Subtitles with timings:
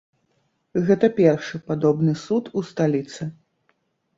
[0.87, 3.29] Гэта першы падобны суд у сталіцы.